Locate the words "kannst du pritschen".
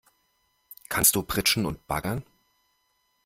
0.89-1.67